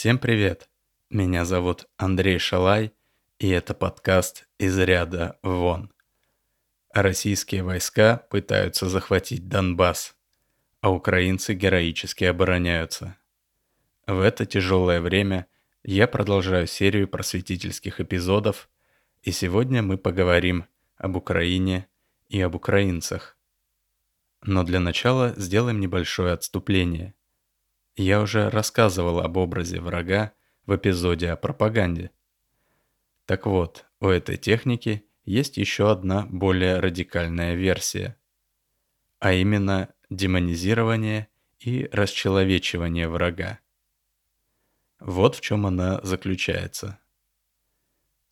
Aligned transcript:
Всем 0.00 0.16
привет! 0.16 0.70
Меня 1.10 1.44
зовут 1.44 1.86
Андрей 1.98 2.38
Шалай, 2.38 2.94
и 3.38 3.50
это 3.50 3.74
подкаст 3.74 4.48
«Из 4.56 4.78
ряда 4.78 5.38
вон». 5.42 5.92
Российские 6.94 7.64
войска 7.64 8.16
пытаются 8.30 8.88
захватить 8.88 9.46
Донбасс, 9.50 10.16
а 10.80 10.90
украинцы 10.90 11.52
героически 11.52 12.24
обороняются. 12.24 13.18
В 14.06 14.20
это 14.20 14.46
тяжелое 14.46 15.02
время 15.02 15.46
я 15.82 16.08
продолжаю 16.08 16.66
серию 16.66 17.06
просветительских 17.06 18.00
эпизодов, 18.00 18.70
и 19.22 19.32
сегодня 19.32 19.82
мы 19.82 19.98
поговорим 19.98 20.64
об 20.96 21.16
Украине 21.16 21.88
и 22.30 22.40
об 22.40 22.54
украинцах. 22.54 23.36
Но 24.40 24.64
для 24.64 24.80
начала 24.80 25.34
сделаем 25.36 25.78
небольшое 25.78 26.32
отступление– 26.32 27.12
я 28.02 28.20
уже 28.20 28.48
рассказывал 28.48 29.20
об 29.20 29.36
образе 29.36 29.80
врага 29.80 30.32
в 30.66 30.74
эпизоде 30.74 31.30
о 31.30 31.36
пропаганде. 31.36 32.10
Так 33.26 33.46
вот, 33.46 33.86
у 34.00 34.08
этой 34.08 34.36
техники 34.36 35.04
есть 35.24 35.56
еще 35.56 35.90
одна 35.90 36.26
более 36.30 36.80
радикальная 36.80 37.54
версия, 37.54 38.16
а 39.18 39.32
именно 39.32 39.92
демонизирование 40.08 41.28
и 41.58 41.88
расчеловечивание 41.92 43.08
врага. 43.08 43.58
Вот 44.98 45.36
в 45.36 45.40
чем 45.40 45.66
она 45.66 46.00
заключается. 46.02 46.98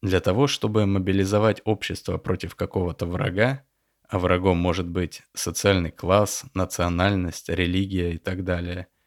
Для 0.01 0.21
того, 0.21 0.47
чтобы 0.47 0.87
мобилизовать 0.87 1.61
общество 1.65 2.19
против 2.19 2.55
какого-то 2.55 3.07
врага, 3.07 3.65
а 4.09 4.19
врагом 4.19 4.57
может 4.57 4.87
быть 4.87 5.23
социальный 5.35 5.91
класс, 5.91 6.45
национальность, 6.55 7.49
религия 7.49 8.15
и 8.15 8.19
так 8.19 8.45
далее– 8.45 8.87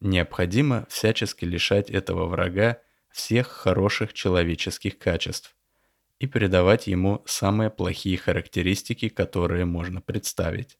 Необходимо 0.00 0.86
всячески 0.88 1.44
лишать 1.44 1.90
этого 1.90 2.26
врага 2.26 2.78
всех 3.10 3.46
хороших 3.46 4.12
человеческих 4.12 4.98
качеств 4.98 5.56
и 6.18 6.26
придавать 6.26 6.86
ему 6.86 7.22
самые 7.26 7.70
плохие 7.70 8.18
характеристики, 8.18 9.08
которые 9.08 9.64
можно 9.64 10.00
представить. 10.00 10.78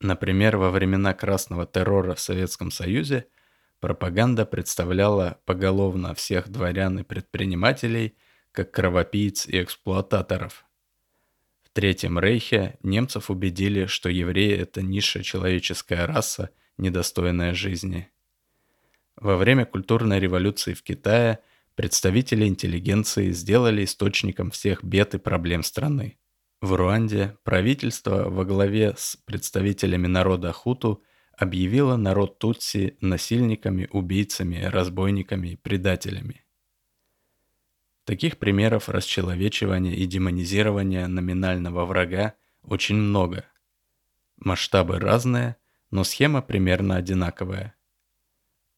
Например, 0.00 0.56
во 0.56 0.70
времена 0.70 1.14
красного 1.14 1.66
террора 1.66 2.14
в 2.14 2.20
Советском 2.20 2.70
Союзе 2.70 3.26
пропаганда 3.80 4.46
представляла 4.46 5.40
поголовно 5.46 6.14
всех 6.14 6.48
дворян 6.48 7.00
и 7.00 7.02
предпринимателей 7.02 8.16
как 8.52 8.70
кровопийц 8.70 9.46
и 9.46 9.62
эксплуататоров. 9.62 10.64
В 11.64 11.70
Третьем 11.70 12.20
Рейхе 12.20 12.78
немцев 12.82 13.30
убедили, 13.30 13.86
что 13.86 14.08
евреи– 14.08 14.56
это 14.58 14.80
низшая 14.80 15.24
человеческая 15.24 16.06
раса, 16.06 16.50
недостойная 16.78 17.52
жизни– 17.52 18.08
во 19.16 19.36
время 19.36 19.64
культурной 19.64 20.18
революции 20.18 20.74
в 20.74 20.82
Китае 20.82 21.40
представители 21.74 22.46
интеллигенции 22.46 23.30
сделали 23.30 23.84
источником 23.84 24.50
всех 24.50 24.82
бед 24.82 25.14
и 25.14 25.18
проблем 25.18 25.62
страны. 25.62 26.18
В 26.60 26.74
Руанде 26.74 27.36
правительство 27.44 28.28
во 28.28 28.44
главе 28.44 28.94
с 28.96 29.16
представителями 29.24 30.06
народа 30.06 30.52
Хуту 30.52 31.02
объявило 31.36 31.96
народ 31.96 32.38
Тутси 32.38 32.96
насильниками, 33.00 33.88
убийцами, 33.92 34.62
разбойниками 34.62 35.48
и 35.48 35.56
предателями. 35.56 36.44
Таких 38.04 38.38
примеров 38.38 38.88
расчеловечивания 38.88 39.94
и 39.94 40.06
демонизирования 40.06 41.06
номинального 41.06 41.84
врага 41.86 42.34
очень 42.62 42.96
много. 42.96 43.44
Масштабы 44.36 44.98
разные, 44.98 45.56
но 45.90 46.04
схема 46.04 46.42
примерно 46.42 46.96
одинаковая– 46.96 47.74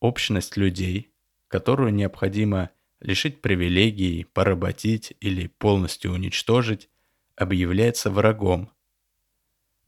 общность 0.01 0.57
людей, 0.57 1.11
которую 1.49 1.93
необходимо 1.95 2.71
лишить 3.01 3.41
привилегий, 3.41 4.25
поработить 4.25 5.15
или 5.21 5.47
полностью 5.47 6.13
уничтожить, 6.13 6.89
объявляется 7.37 8.11
врагом. 8.11 8.71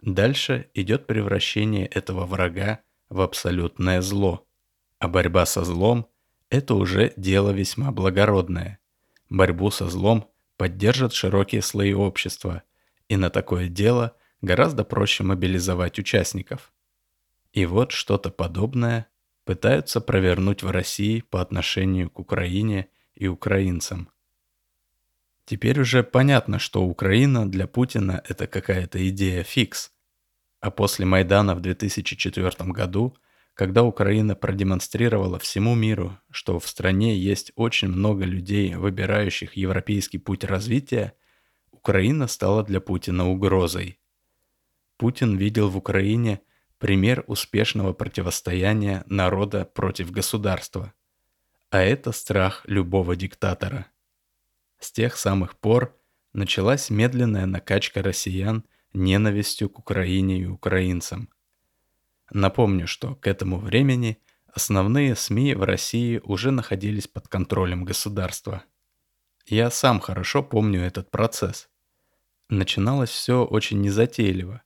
Дальше 0.00 0.70
идет 0.74 1.06
превращение 1.06 1.86
этого 1.86 2.26
врага 2.26 2.80
в 3.08 3.20
абсолютное 3.20 4.00
зло. 4.00 4.46
А 4.98 5.08
борьба 5.08 5.46
со 5.46 5.64
злом– 5.64 6.08
это 6.50 6.74
уже 6.74 7.12
дело 7.16 7.50
весьма 7.50 7.90
благородное. 7.90 8.78
Борьбу 9.28 9.70
со 9.70 9.88
злом 9.88 10.30
поддержат 10.56 11.12
широкие 11.12 11.62
слои 11.62 11.92
общества, 11.92 12.62
и 13.08 13.16
на 13.16 13.30
такое 13.30 13.68
дело 13.68 14.16
гораздо 14.42 14.84
проще 14.84 15.24
мобилизовать 15.24 15.98
участников. 15.98 16.72
И 17.52 17.66
вот 17.66 17.92
что-то 17.92 18.30
подобное 18.30 19.08
пытаются 19.48 20.02
провернуть 20.02 20.62
в 20.62 20.70
России 20.70 21.22
по 21.22 21.40
отношению 21.40 22.10
к 22.10 22.18
Украине 22.18 22.88
и 23.14 23.28
украинцам. 23.28 24.10
Теперь 25.46 25.80
уже 25.80 26.02
понятно, 26.02 26.58
что 26.58 26.84
Украина 26.84 27.50
для 27.50 27.66
Путина 27.66 28.22
это 28.28 28.46
какая-то 28.46 29.08
идея 29.08 29.42
фикс. 29.44 29.90
А 30.60 30.70
после 30.70 31.06
Майдана 31.06 31.54
в 31.54 31.62
2004 31.62 32.70
году, 32.72 33.16
когда 33.54 33.84
Украина 33.84 34.34
продемонстрировала 34.34 35.38
всему 35.38 35.74
миру, 35.74 36.18
что 36.30 36.60
в 36.60 36.68
стране 36.68 37.16
есть 37.16 37.52
очень 37.56 37.88
много 37.88 38.26
людей, 38.26 38.74
выбирающих 38.74 39.54
европейский 39.54 40.18
путь 40.18 40.44
развития, 40.44 41.14
Украина 41.72 42.26
стала 42.26 42.64
для 42.64 42.82
Путина 42.82 43.30
угрозой. 43.30 43.98
Путин 44.98 45.38
видел 45.38 45.70
в 45.70 45.78
Украине 45.78 46.42
пример 46.78 47.24
успешного 47.26 47.92
противостояния 47.92 49.04
народа 49.06 49.64
против 49.64 50.10
государства. 50.10 50.92
А 51.70 51.80
это 51.80 52.12
страх 52.12 52.62
любого 52.66 53.14
диктатора. 53.16 53.86
С 54.78 54.90
тех 54.92 55.16
самых 55.16 55.56
пор 55.56 55.94
началась 56.32 56.88
медленная 56.88 57.46
накачка 57.46 58.02
россиян 58.02 58.64
ненавистью 58.92 59.68
к 59.68 59.78
Украине 59.78 60.38
и 60.38 60.46
украинцам. 60.46 61.28
Напомню, 62.30 62.86
что 62.86 63.14
к 63.16 63.26
этому 63.26 63.58
времени 63.58 64.18
основные 64.46 65.16
СМИ 65.16 65.54
в 65.54 65.62
России 65.62 66.20
уже 66.22 66.50
находились 66.50 67.08
под 67.08 67.28
контролем 67.28 67.84
государства. 67.84 68.64
Я 69.46 69.70
сам 69.70 70.00
хорошо 70.00 70.42
помню 70.42 70.82
этот 70.82 71.10
процесс. 71.10 71.68
Начиналось 72.48 73.10
все 73.10 73.44
очень 73.44 73.80
незатейливо. 73.80 74.62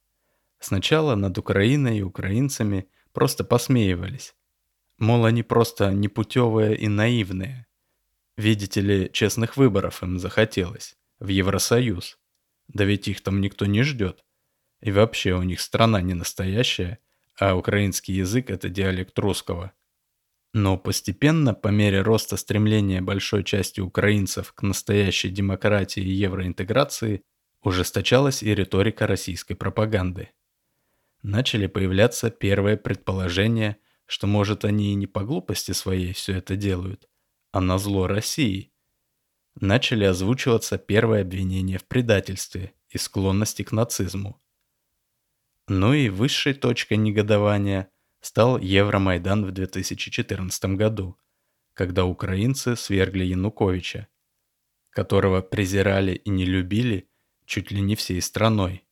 Сначала 0.62 1.16
над 1.16 1.38
Украиной 1.38 1.98
и 1.98 2.02
украинцами 2.02 2.86
просто 3.12 3.42
посмеивались. 3.42 4.32
Мол, 4.96 5.24
они 5.24 5.42
просто 5.42 5.90
непутевые 5.90 6.76
и 6.76 6.86
наивные. 6.86 7.66
Видите 8.36 8.80
ли, 8.80 9.10
честных 9.12 9.56
выборов 9.56 10.04
им 10.04 10.20
захотелось. 10.20 10.94
В 11.18 11.26
Евросоюз. 11.26 12.16
Да 12.68 12.84
ведь 12.84 13.08
их 13.08 13.22
там 13.22 13.40
никто 13.40 13.66
не 13.66 13.82
ждет. 13.82 14.24
И 14.80 14.92
вообще 14.92 15.34
у 15.34 15.42
них 15.42 15.60
страна 15.60 16.00
не 16.00 16.14
настоящая, 16.14 17.00
а 17.36 17.56
украинский 17.56 18.14
язык– 18.14 18.48
это 18.48 18.68
диалект 18.68 19.18
русского. 19.18 19.72
Но 20.54 20.78
постепенно, 20.78 21.54
по 21.54 21.68
мере 21.68 22.02
роста 22.02 22.36
стремления 22.36 23.00
большой 23.00 23.42
части 23.42 23.80
украинцев 23.80 24.52
к 24.52 24.62
настоящей 24.62 25.30
демократии 25.30 26.04
и 26.04 26.12
евроинтеграции, 26.12 27.24
ужесточалась 27.62 28.44
и 28.44 28.54
риторика 28.54 29.08
российской 29.08 29.56
пропаганды 29.56 30.28
начали 31.22 31.66
появляться 31.66 32.30
первые 32.30 32.76
предположения, 32.76 33.78
что, 34.06 34.26
может, 34.26 34.64
они 34.64 34.92
и 34.92 34.94
не 34.94 35.06
по 35.06 35.24
глупости 35.24 35.72
своей 35.72 36.12
все 36.12 36.34
это 36.34 36.56
делают, 36.56 37.08
а 37.52 37.60
на 37.60 37.78
зло 37.78 38.06
России. 38.06 38.72
Начали 39.60 40.04
озвучиваться 40.04 40.78
первые 40.78 41.22
обвинения 41.22 41.78
в 41.78 41.84
предательстве 41.84 42.74
и 42.88 42.98
склонности 42.98 43.62
к 43.62 43.72
нацизму. 43.72 44.40
Ну 45.68 45.94
и 45.94 46.08
высшей 46.08 46.54
точкой 46.54 46.96
негодования 46.96 47.90
стал 48.20 48.58
Евромайдан 48.58 49.44
в 49.46 49.52
2014 49.52 50.64
году, 50.76 51.18
когда 51.74 52.04
украинцы 52.04 52.76
свергли 52.76 53.24
Януковича, 53.24 54.08
которого 54.90 55.40
презирали 55.40 56.14
и 56.14 56.30
не 56.30 56.44
любили 56.44 57.08
чуть 57.46 57.70
ли 57.70 57.80
не 57.80 57.96
всей 57.96 58.20
страной. 58.20 58.84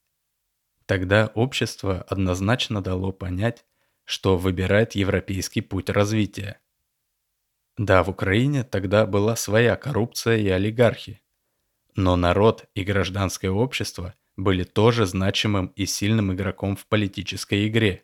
Тогда 0.90 1.30
общество 1.36 2.02
однозначно 2.08 2.82
дало 2.82 3.12
понять, 3.12 3.64
что 4.04 4.36
выбирает 4.36 4.96
европейский 4.96 5.60
путь 5.60 5.88
развития. 5.88 6.58
Да, 7.78 8.02
в 8.02 8.10
Украине 8.10 8.64
тогда 8.64 9.06
была 9.06 9.36
своя 9.36 9.76
коррупция 9.76 10.38
и 10.38 10.48
олигархи. 10.48 11.22
Но 11.94 12.16
народ 12.16 12.64
и 12.74 12.82
гражданское 12.82 13.50
общество 13.50 14.16
были 14.36 14.64
тоже 14.64 15.06
значимым 15.06 15.68
и 15.76 15.86
сильным 15.86 16.32
игроком 16.32 16.74
в 16.74 16.84
политической 16.88 17.68
игре, 17.68 18.02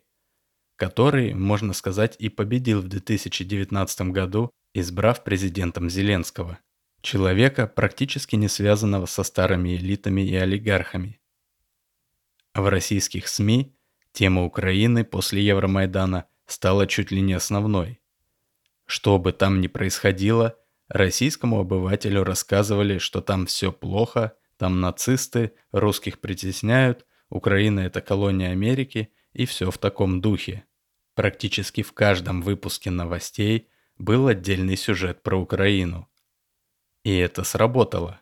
который, 0.77 1.33
можно 1.33 1.73
сказать, 1.73 2.15
и 2.19 2.29
победил 2.29 2.79
в 2.79 2.87
2019 2.87 4.01
году, 4.13 4.49
избрав 4.73 5.25
президентом 5.25 5.89
Зеленского, 5.89 6.57
человека, 7.01 7.67
практически 7.67 8.37
не 8.37 8.47
связанного 8.47 9.07
со 9.07 9.23
старыми 9.23 9.75
элитами 9.75 10.21
и 10.21 10.35
олигархами. 10.37 11.19
В 12.57 12.69
российских 12.69 13.27
СМИ 13.27 13.75
тема 14.13 14.43
Украины 14.43 15.03
после 15.03 15.45
Евромайдана 15.45 16.25
стала 16.47 16.87
чуть 16.87 17.11
ли 17.11 17.21
не 17.21 17.33
основной. 17.33 18.01
Что 18.87 19.19
бы 19.19 19.31
там 19.31 19.61
ни 19.61 19.67
происходило, 19.67 20.57
российскому 20.87 21.59
обывателю 21.59 22.23
рассказывали, 22.23 22.97
что 22.97 23.21
там 23.21 23.45
все 23.45 23.71
плохо, 23.71 24.35
там 24.57 24.81
нацисты, 24.81 25.53
русских 25.71 26.19
притесняют, 26.19 27.05
Украина 27.29 27.81
это 27.81 28.01
колония 28.01 28.49
Америки 28.49 29.13
и 29.33 29.45
все 29.45 29.69
в 29.69 29.77
таком 29.77 30.19
духе. 30.19 30.65
Практически 31.13 31.83
в 31.83 31.93
каждом 31.93 32.41
выпуске 32.41 32.89
новостей 32.89 33.69
был 33.99 34.25
отдельный 34.25 34.77
сюжет 34.77 35.21
про 35.21 35.39
Украину. 35.39 36.09
И 37.03 37.15
это 37.15 37.43
сработало. 37.43 38.19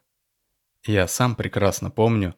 Я 0.83 1.07
сам 1.07 1.37
прекрасно 1.37 1.89
помню, 1.89 2.35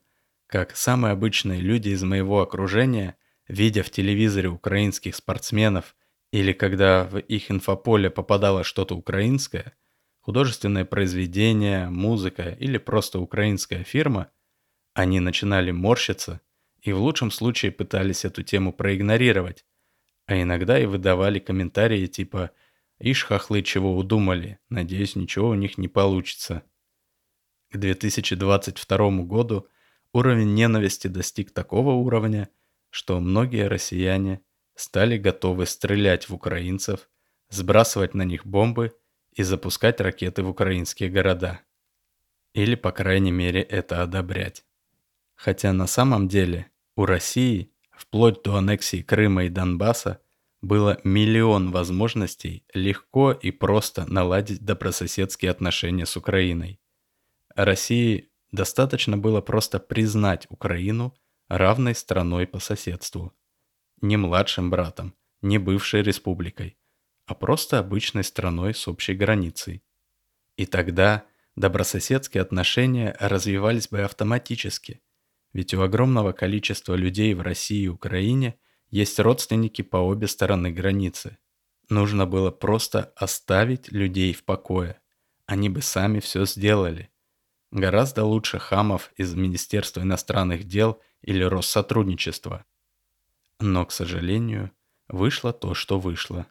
как 0.48 0.76
самые 0.76 1.12
обычные 1.12 1.60
люди 1.60 1.90
из 1.90 2.04
моего 2.04 2.42
окружения, 2.42 3.18
видя 3.48 3.84
в 3.84 3.90
телевизоре 3.90 4.50
украинских 4.50 5.16
спортсменов 5.16 5.96
или 6.32 6.54
когда 6.54 7.04
в 7.06 7.20
их 7.20 7.52
инфополе 7.52 8.10
попадало 8.10 8.64
что-то 8.64 8.96
украинское, 8.96 9.74
художественное 10.20 10.86
произведение, 10.86 11.90
музыка 11.90 12.50
или 12.50 12.78
просто 12.78 13.20
украинская 13.20 13.84
фирма, 13.84 14.32
они 14.94 15.20
начинали 15.20 15.72
морщиться 15.72 16.42
и 16.82 16.94
в 16.94 17.00
лучшем 17.00 17.32
случае 17.32 17.72
пытались 17.72 18.26
эту 18.26 18.44
тему 18.44 18.72
проигнорировать, 18.72 19.66
а 20.26 20.42
иногда 20.42 20.80
и 20.80 20.86
выдавали 20.86 21.40
комментарии 21.40 22.08
типа 22.08 22.52
«Ишь, 23.00 23.26
хохлы, 23.26 23.62
чего 23.62 23.96
удумали, 23.96 24.60
надеюсь, 24.70 25.16
ничего 25.16 25.50
у 25.50 25.56
них 25.56 25.78
не 25.78 25.88
получится». 25.88 26.64
К 27.70 27.78
2022 27.78 29.24
году 29.24 29.68
уровень 30.18 30.54
ненависти 30.54 31.08
достиг 31.08 31.52
такого 31.52 31.92
уровня, 31.92 32.50
что 32.90 33.20
многие 33.20 33.68
россияне 33.68 34.42
стали 34.76 35.18
готовы 35.18 35.66
стрелять 35.66 36.30
в 36.30 36.34
украинцев, 36.34 37.10
сбрасывать 37.50 38.14
на 38.14 38.24
них 38.24 38.46
бомбы 38.46 38.96
и 39.34 39.44
запускать 39.44 40.02
ракеты 40.02 40.44
в 40.44 40.50
украинские 40.50 41.10
города. 41.10 41.62
Или, 42.54 42.76
по 42.76 42.92
крайней 42.92 43.32
мере, 43.32 43.62
это 43.62 44.02
одобрять. 44.02 44.66
Хотя 45.36 45.74
на 45.74 45.88
самом 45.88 46.28
деле 46.28 46.72
у 46.96 47.06
России, 47.06 47.72
вплоть 47.92 48.42
до 48.44 48.56
аннексии 48.56 49.04
Крыма 49.04 49.46
и 49.46 49.50
Донбасса, 49.50 50.22
было 50.62 51.00
миллион 51.04 51.72
возможностей 51.72 52.66
легко 52.74 53.32
и 53.32 53.52
просто 53.52 54.12
наладить 54.12 54.66
добрососедские 54.66 55.52
отношения 55.52 56.08
с 56.08 56.18
Украиной. 56.18 56.80
России 57.56 58.30
достаточно 58.52 59.18
было 59.18 59.42
просто 59.42 59.80
признать 59.80 60.48
Украину 60.50 61.16
равной 61.48 61.96
страной 61.96 62.48
по 62.48 62.60
соседству. 62.60 63.34
Не 64.02 64.18
младшим 64.18 64.70
братом, 64.70 65.16
не 65.42 65.58
бывшей 65.58 66.02
республикой, 66.02 66.78
а 67.26 67.36
просто 67.36 67.80
обычной 67.80 68.24
страной 68.24 68.74
с 68.74 68.88
общей 68.88 69.14
границей. 69.14 69.84
И 70.56 70.66
тогда 70.66 71.26
добрососедские 71.56 72.42
отношения 72.42 73.16
развивались 73.20 73.88
бы 73.88 74.02
автоматически– 74.02 75.02
ведь 75.58 75.74
у 75.74 75.82
огромного 75.82 76.34
количества 76.34 76.94
людей 76.96 77.34
в 77.34 77.42
России 77.42 77.86
и 77.86 77.88
Украине 77.88 78.60
есть 78.90 79.20
родственники 79.20 79.82
по 79.82 79.98
обе 79.98 80.28
стороны 80.28 80.72
границы. 80.72 81.38
Нужно 81.90 82.26
было 82.26 82.52
просто 82.52 83.12
оставить 83.16 83.92
людей 83.92 84.34
в 84.34 84.44
покое. 84.44 85.00
Они 85.46 85.70
бы 85.70 85.82
сами 85.82 86.20
все 86.20 86.46
сделали. 86.46 87.10
Гораздо 87.72 88.24
лучше 88.24 88.60
хамов 88.60 89.12
из 89.18 89.36
Министерства 89.36 90.02
иностранных 90.02 90.66
дел 90.66 91.02
или 91.22 91.44
Россотрудничества. 91.44 92.66
Но, 93.60 93.86
к 93.86 93.92
сожалению, 93.92 94.72
вышло 95.08 95.52
то, 95.54 95.74
что 95.74 96.00
вышло. 96.00 96.48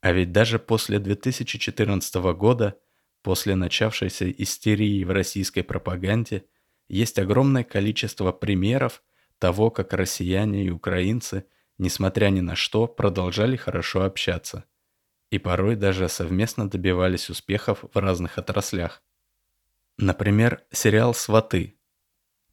А 0.00 0.12
ведь 0.12 0.32
даже 0.32 0.58
после 0.58 0.98
2014 0.98 2.14
года, 2.36 2.78
после 3.22 3.54
начавшейся 3.54 4.30
истерии 4.30 5.04
в 5.04 5.10
российской 5.10 5.62
пропаганде– 5.62 6.44
есть 6.88 7.18
огромное 7.18 7.64
количество 7.64 8.32
примеров 8.32 9.02
того, 9.38 9.70
как 9.70 9.92
россияне 9.92 10.64
и 10.64 10.70
украинцы, 10.70 11.44
несмотря 11.76 12.28
ни 12.30 12.40
на 12.40 12.56
что, 12.56 12.86
продолжали 12.86 13.56
хорошо 13.56 14.02
общаться. 14.02 14.64
И 15.30 15.38
порой 15.38 15.76
даже 15.76 16.08
совместно 16.08 16.68
добивались 16.68 17.28
успехов 17.28 17.84
в 17.92 17.98
разных 17.98 18.38
отраслях. 18.38 19.02
Например, 19.98 20.62
сериал 20.72 21.12
«Сваты». 21.12 21.76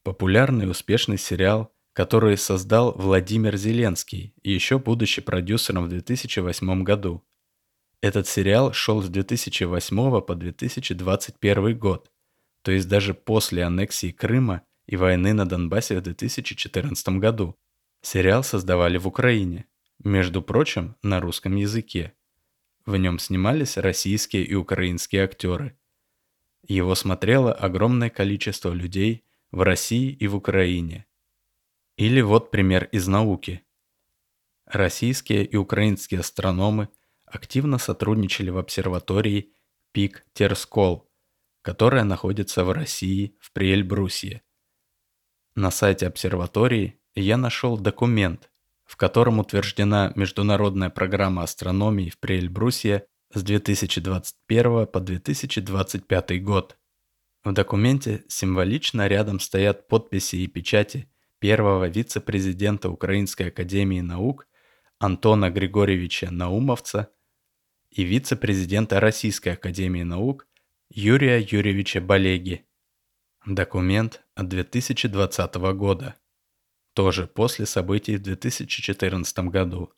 Популярный 0.03 0.69
успешный 0.69 1.17
сериал, 1.17 1.73
который 1.93 2.37
создал 2.37 2.93
Владимир 2.93 3.55
Зеленский, 3.55 4.35
еще 4.43 4.77
будучи 4.77 5.21
продюсером 5.21 5.85
в 5.85 5.89
2008 5.89 6.83
году. 6.83 7.23
Этот 8.01 8.27
сериал 8.27 8.73
шел 8.73 9.01
с 9.01 9.07
2008 9.07 10.21
по 10.21 10.35
2021 10.35 11.79
год 11.79 12.11
то 12.65 12.71
есть 12.71 12.87
даже 12.87 13.13
после 13.13 13.63
аннексии 13.63 14.11
Крыма 14.11 14.63
и 14.87 14.95
войны 14.95 15.33
на 15.33 15.47
Донбассе 15.47 15.99
в 15.99 16.01
2014 16.01 17.09
году. 17.19 17.55
Сериал 18.01 18.43
создавали 18.43 18.97
в 18.97 19.07
Украине, 19.07 19.67
между 20.03 20.41
прочим, 20.41 20.95
на 21.03 21.19
русском 21.19 21.55
языке. 21.55 22.13
В 22.83 22.97
нем 22.97 23.19
снимались 23.19 23.77
российские 23.77 24.45
и 24.45 24.55
украинские 24.55 25.25
актеры. 25.25 25.77
Его 26.67 26.95
смотрело 26.95 27.53
огромное 27.53 28.09
количество 28.09 28.73
людей 28.73 29.23
в 29.51 29.61
России 29.61 30.11
и 30.11 30.27
в 30.27 30.35
Украине. 30.35 31.05
Или 31.97 32.21
вот 32.21 32.51
пример 32.51 32.85
из 32.91 33.07
науки. 33.07 33.63
Российские 34.65 35.45
и 35.45 35.55
украинские 35.55 36.21
астрономы 36.21 36.89
активно 37.25 37.77
сотрудничали 37.77 38.49
в 38.49 38.57
обсерватории 38.57 39.53
Пик 39.91 40.25
Терскол 40.33 41.05
которая 41.65 42.03
находится 42.03 42.63
в 42.63 42.71
России, 42.71 43.35
в 43.39 43.51
Приэльбрусье. 43.51 44.43
На 45.55 45.71
сайте 45.71 46.05
обсерватории 46.05 46.99
я 47.15 47.37
нашел 47.37 47.79
документ, 47.79 48.51
в 48.83 48.95
котором 48.97 49.39
утверждена 49.39 50.13
международная 50.15 50.91
программа 50.91 51.41
астрономии 51.41 52.11
в 52.11 52.19
Приэльбрусье 52.19 53.07
с 53.35 53.43
2021 53.43 54.87
по 54.87 54.99
2025 55.01 56.43
год. 56.43 56.77
В 57.43 57.51
документе 57.51 58.23
символично 58.29 59.07
рядом 59.07 59.41
стоят 59.41 59.87
подписи 59.87 60.37
и 60.37 60.47
печати 60.47 61.09
первого 61.39 61.89
вице-президента 61.89 62.89
Украинской 62.89 63.49
академии 63.49 63.99
наук 63.99 64.47
Антона 64.99 65.51
Григорьевича 65.51 66.31
Наумовца 66.31 67.11
и 67.89 68.03
вице-президента 68.03 69.01
Российской 69.01 69.49
академии 69.49 70.03
наук 70.03 70.47
Юрия 70.89 71.39
Юрьевича 71.39 71.99
Балеги. 71.99 72.65
Документ 73.45 74.23
от 74.33 74.47
2020 74.47 75.55
года. 75.75 76.15
Тоже 76.93 77.27
после 77.27 77.65
событий 77.65 78.15
в 78.15 78.21
2014 78.21 79.39
году. 79.49 79.91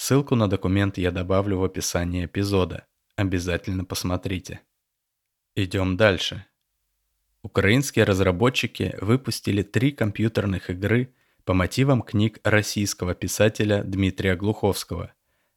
Ссылку 0.00 0.36
на 0.36 0.46
документ 0.46 0.96
я 0.96 1.10
добавлю 1.10 1.58
в 1.58 1.64
описании 1.64 2.26
эпизода. 2.26 2.86
Обязательно 3.16 3.84
посмотрите. 3.84 4.60
Идем 5.56 5.96
дальше. 5.96 6.46
Украинские 7.42 8.04
разработчики 8.04 8.94
выпустили 9.00 9.64
три 9.64 9.90
компьютерных 9.90 10.70
игры 10.70 11.16
по 11.44 11.52
мотивам 11.52 12.02
книг 12.02 12.38
российского 12.44 13.16
писателя 13.16 13.82
Дмитрия 13.82 14.36
Глуховского 14.36 15.14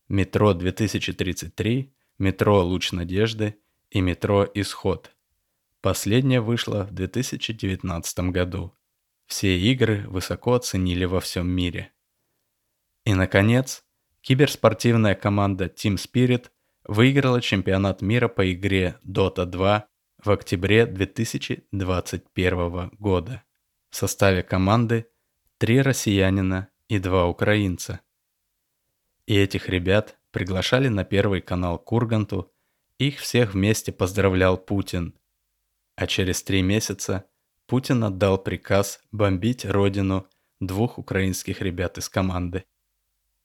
«Метро 0.10 0.54
2033», 0.54 1.92
«Метро 2.18 2.64
Луч 2.64 2.94
Надежды» 2.94 3.60
и 3.92 4.02
метро 4.02 4.50
«Исход». 4.56 5.12
Последняя 5.82 6.42
вышла 6.42 6.86
в 6.86 6.94
2019 6.96 8.32
году. 8.32 8.74
Все 9.28 9.56
игры 9.56 10.08
высоко 10.10 10.54
оценили 10.54 11.06
во 11.06 11.20
всем 11.20 11.48
мире. 11.48 11.92
И, 13.06 13.14
наконец, 13.14 13.84
киберспортивная 14.22 15.16
команда 15.16 15.66
Team 15.66 15.96
Spirit 15.96 16.50
выиграла 16.86 17.42
чемпионат 17.42 18.02
мира 18.02 18.28
по 18.28 18.52
игре 18.52 18.98
Dota 19.06 19.46
2 19.46 19.88
в 20.24 20.30
октябре 20.30 20.86
2021 20.86 22.92
года. 23.00 23.44
В 23.90 23.96
составе 23.96 24.44
команды 24.44 25.08
три 25.58 25.82
россиянина 25.82 26.70
и 26.88 27.00
два 27.00 27.28
украинца. 27.28 28.02
И 29.26 29.36
этих 29.36 29.70
ребят 29.70 30.18
приглашали 30.32 30.88
на 30.88 31.04
первый 31.04 31.42
канал 31.42 31.80
Курганту 31.80 32.54
их 32.98 33.20
всех 33.20 33.54
вместе 33.54 33.92
поздравлял 33.92 34.58
Путин. 34.58 35.16
А 35.96 36.06
через 36.06 36.44
три 36.44 36.62
месяца 36.62 37.26
Путин 37.66 38.04
отдал 38.04 38.38
приказ 38.38 39.02
бомбить 39.12 39.66
родину 39.66 40.28
двух 40.60 41.00
украинских 41.00 41.62
ребят 41.62 41.98
из 41.98 42.10
команды. 42.10 42.66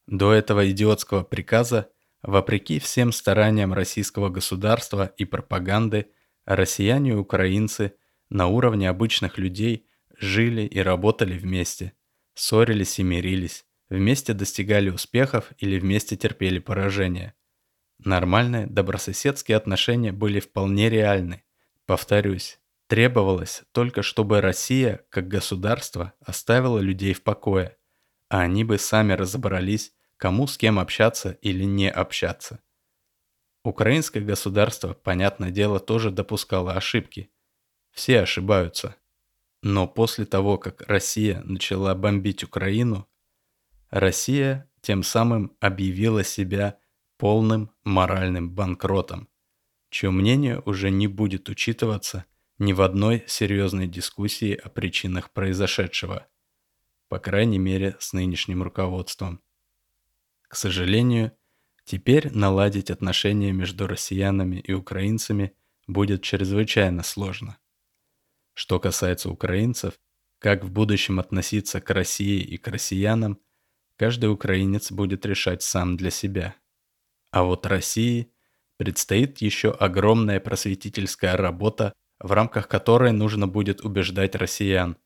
До 0.07 0.33
этого 0.33 0.71
идиотского 0.71 1.25
приказа, 1.25 1.91
вопреки 2.23 2.79
всем 2.79 3.13
стараниям 3.13 3.73
российского 3.73 4.29
государства 4.29 5.13
и 5.17 5.25
пропаганды, 5.25 6.11
россияне 6.45 7.11
и 7.11 7.15
украинцы 7.15 7.95
на 8.29 8.47
уровне 8.47 8.89
обычных 8.89 9.39
людей 9.39 9.87
жили 10.19 10.63
и 10.63 10.79
работали 10.81 11.37
вместе, 11.37 11.93
ссорились 12.35 12.99
и 12.99 13.03
мирились, 13.03 13.65
вместе 13.89 14.33
достигали 14.33 14.91
успехов 14.91 15.53
или 15.59 15.79
вместе 15.79 16.17
терпели 16.17 16.59
поражение– 16.59 17.35
Нормальные 17.99 18.67
добрососедские 18.67 19.57
отношения 19.57 20.13
были 20.13 20.41
вполне 20.41 20.91
реальны. 20.91 21.43
Повторюсь, 21.87 22.61
требовалось 22.89 23.63
только, 23.73 24.03
чтобы 24.03 24.41
Россия, 24.41 25.05
как 25.09 25.29
государство, 25.29 26.13
оставила 26.21 26.79
людей 26.79 27.15
в 27.15 27.23
покое, 27.23 27.77
а 28.29 28.41
они 28.41 28.65
бы 28.65 28.79
сами 28.79 29.15
разобрались, 29.15 29.93
кому 30.17 30.47
с 30.47 30.57
кем 30.57 30.79
общаться 30.79 31.33
или 31.43 31.65
не 31.65 31.91
общаться. 31.91 32.61
Украинское 33.65 34.23
государство, 34.23 34.95
понятное 34.95 35.51
дело, 35.51 35.81
тоже 35.81 36.11
допускало 36.11 36.75
ошибки. 36.75 37.31
Все 37.91 38.21
ошибаются. 38.21 38.97
Но 39.63 39.89
после 39.89 40.25
того, 40.25 40.59
как 40.59 40.83
Россия 40.83 41.41
начала 41.43 41.95
бомбить 41.95 42.45
Украину, 42.45 43.09
Россия 43.91 44.71
тем 44.83 45.03
самым 45.03 45.57
объявила 45.59 46.23
себя 46.23 46.79
полным 47.17 47.71
моральным 47.83 48.51
банкротом, 48.51 49.29
чье 49.91 50.11
мнение 50.11 50.63
уже 50.65 50.91
не 50.91 51.09
будет 51.09 51.49
учитываться 51.49 52.25
ни 52.59 52.73
в 52.73 52.81
одной 52.83 53.25
серьезной 53.27 53.87
дискуссии 53.87 54.55
о 54.55 54.69
причинах 54.69 55.31
произошедшего, 55.33 56.27
по 57.09 57.19
крайней 57.19 57.59
мере 57.59 57.97
с 57.99 58.13
нынешним 58.13 58.63
руководством. 58.63 59.43
К 60.49 60.57
сожалению, 60.57 61.33
теперь 61.85 62.31
наладить 62.33 62.91
отношения 62.91 63.53
между 63.53 63.87
россиянами 63.87 64.57
и 64.57 64.73
украинцами 64.73 65.55
будет 65.87 66.23
чрезвычайно 66.23 67.03
сложно. 67.03 67.59
Что 68.55 68.81
касается 68.81 69.31
украинцев, 69.31 69.95
как 70.39 70.65
в 70.65 70.71
будущем 70.71 71.19
относиться 71.19 71.81
к 71.81 71.91
России 71.91 72.41
и 72.41 72.57
к 72.57 72.69
россиянам, 72.69 73.41
каждый 73.97 74.31
украинец 74.31 74.93
будет 74.93 75.27
решать 75.27 75.63
сам 75.63 75.97
для 75.97 76.11
себя. 76.11 76.55
А 77.31 77.43
вот 77.43 77.67
России 77.67 78.33
предстоит 78.77 79.39
еще 79.39 79.71
огромная 79.71 80.41
просветительская 80.41 81.37
работа, 81.37 81.93
в 82.19 82.33
рамках 82.33 82.69
которой 82.69 83.13
нужно 83.13 83.47
будет 83.47 83.83
убеждать 83.83 84.35
россиян, 84.35 84.97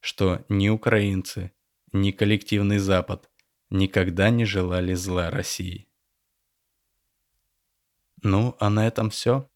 что 0.00 0.44
ни 0.48 0.68
украинцы, 0.68 1.52
ни 1.92 2.10
коллективный 2.10 2.78
Запад 2.78 3.31
никогда 3.72 4.30
не 4.30 4.44
желали 4.44 4.94
зла 4.94 5.30
России. 5.30 5.88
Ну, 8.22 8.54
а 8.60 8.70
на 8.70 8.86
этом 8.86 9.10
все. 9.10 9.50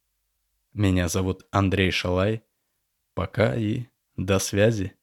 Меня 0.72 1.08
зовут 1.08 1.46
Андрей 1.50 1.90
Шалай. 1.90 2.42
Пока 3.14 3.54
и 3.54 3.86
до 4.16 4.38
связи. 4.38 4.95